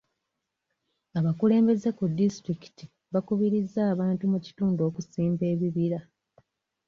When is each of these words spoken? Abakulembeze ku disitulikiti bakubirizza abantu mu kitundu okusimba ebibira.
Abakulembeze 1.19 1.89
ku 1.97 2.03
disitulikiti 2.17 2.85
bakubirizza 3.13 3.81
abantu 3.93 4.23
mu 4.31 4.39
kitundu 4.45 4.79
okusimba 4.89 5.43
ebibira. 5.53 5.99